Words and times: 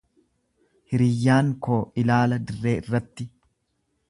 Hiriyyaan 0.93 1.53
koo 1.67 1.79
ilaala 2.05 2.43
dirree 2.49 2.77
irratti. 2.83 3.31